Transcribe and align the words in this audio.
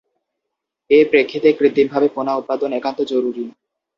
এ 0.89 0.99
প্রেক্ষিতে 1.11 1.49
কৃত্রিমভাবে 1.53 2.07
পোনা 2.15 2.33
উৎপাদন 2.35 2.69
একান্ত 2.73 2.99
জরুরি। 3.11 3.43